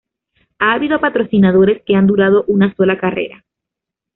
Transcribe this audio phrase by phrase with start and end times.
[0.57, 3.45] Ha habido patrocinadores que han durado una sola carrera.